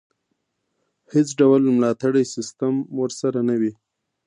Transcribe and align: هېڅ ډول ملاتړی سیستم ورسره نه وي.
هېڅ 1.13 1.27
ډول 1.39 1.61
ملاتړی 1.77 2.23
سیستم 2.35 2.73
ورسره 2.99 3.39
نه 3.49 3.55
وي. 3.61 3.73